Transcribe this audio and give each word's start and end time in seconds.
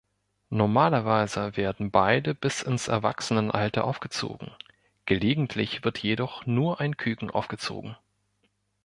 Normalerweise 0.49 1.55
werden 1.57 1.91
beide 1.91 2.33
bis 2.33 2.63
ins 2.63 2.87
Erwachsenenalter 2.87 3.83
aufgezogen, 3.83 4.49
gelegentlich 5.05 5.83
wird 5.83 5.99
jedoch 5.99 6.47
nur 6.47 6.79
ein 6.79 6.97
Küken 6.97 7.29
aufgezogen. 7.29 7.95